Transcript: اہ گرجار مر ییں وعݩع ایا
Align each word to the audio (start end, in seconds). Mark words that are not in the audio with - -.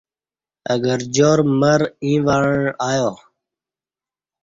اہ 0.71 0.75
گرجار 0.83 1.39
مر 1.59 1.81
ییں 2.07 2.19
وعݩع 2.25 2.65
ایا 2.87 3.11